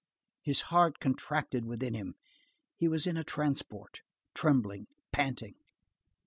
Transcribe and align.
His 0.41 0.61
heart 0.61 0.97
contracted 0.99 1.63
within 1.65 1.93
him. 1.93 2.15
He 2.75 2.87
was 2.87 3.05
in 3.05 3.17
a 3.17 3.23
transport, 3.23 3.99
trembling, 4.33 4.87
panting. 5.11 5.53